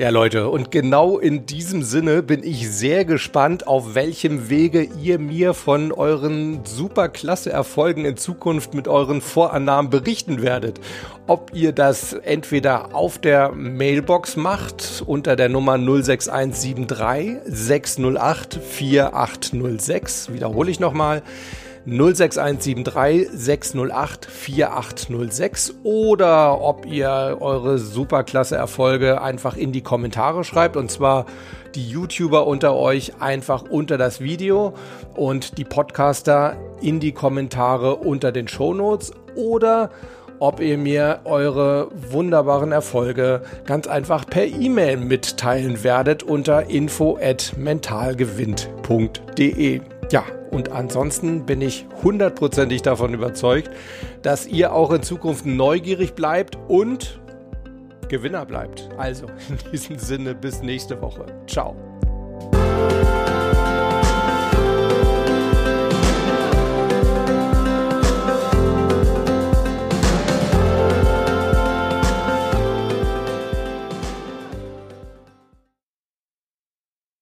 Ja, 0.00 0.08
Leute, 0.08 0.48
und 0.48 0.70
genau 0.70 1.18
in 1.18 1.44
diesem 1.44 1.82
Sinne 1.82 2.22
bin 2.22 2.42
ich 2.42 2.70
sehr 2.70 3.04
gespannt, 3.04 3.66
auf 3.66 3.94
welchem 3.94 4.48
Wege 4.48 4.88
ihr 4.98 5.18
mir 5.18 5.52
von 5.52 5.92
euren 5.92 6.64
superklasse 6.64 7.52
Erfolgen 7.52 8.06
in 8.06 8.16
Zukunft 8.16 8.72
mit 8.72 8.88
euren 8.88 9.20
Vorannahmen 9.20 9.90
berichten 9.90 10.40
werdet. 10.40 10.80
Ob 11.26 11.50
ihr 11.52 11.72
das 11.72 12.14
entweder 12.14 12.94
auf 12.94 13.18
der 13.18 13.52
Mailbox 13.52 14.36
macht 14.36 15.04
unter 15.06 15.36
der 15.36 15.50
Nummer 15.50 15.76
06173 15.76 17.40
608 17.44 18.54
4806, 18.54 20.32
wiederhole 20.32 20.70
ich 20.70 20.80
nochmal. 20.80 21.22
06173 21.86 23.28
608 23.32 24.26
4806 24.26 25.74
oder 25.82 26.60
ob 26.60 26.86
ihr 26.86 27.38
eure 27.40 27.78
superklasse 27.78 28.56
Erfolge 28.56 29.22
einfach 29.22 29.56
in 29.56 29.72
die 29.72 29.82
Kommentare 29.82 30.44
schreibt 30.44 30.76
und 30.76 30.90
zwar 30.90 31.26
die 31.74 31.88
YouTuber 31.88 32.46
unter 32.46 32.74
euch 32.74 33.20
einfach 33.20 33.62
unter 33.62 33.96
das 33.96 34.20
Video 34.20 34.74
und 35.14 35.58
die 35.58 35.64
Podcaster 35.64 36.56
in 36.80 37.00
die 37.00 37.12
Kommentare 37.12 37.96
unter 37.96 38.32
den 38.32 38.48
Shownotes 38.48 39.12
oder 39.34 39.90
ob 40.40 40.60
ihr 40.60 40.76
mir 40.78 41.20
eure 41.24 41.88
wunderbaren 42.10 42.72
Erfolge 42.72 43.42
ganz 43.66 43.86
einfach 43.86 44.26
per 44.26 44.46
E-Mail 44.46 44.96
mitteilen 44.96 45.84
werdet 45.84 46.22
unter 46.22 46.70
info 46.70 47.18
at 47.20 47.52
mentalgewinnt.de. 47.58 49.82
Ja, 50.10 50.24
Und 50.50 50.72
ansonsten 50.72 51.46
bin 51.46 51.60
ich 51.60 51.86
hundertprozentig 52.02 52.82
davon 52.82 53.14
überzeugt, 53.14 53.70
dass 54.22 54.46
ihr 54.46 54.72
auch 54.72 54.92
in 54.92 55.02
Zukunft 55.02 55.46
neugierig 55.46 56.14
bleibt 56.14 56.58
und 56.68 57.20
Gewinner 58.08 58.44
bleibt. 58.44 58.88
Also 58.98 59.26
in 59.26 59.70
diesem 59.72 59.98
Sinne 59.98 60.34
bis 60.34 60.62
nächste 60.62 61.00
Woche. 61.00 61.26
Ciao. 61.46 61.89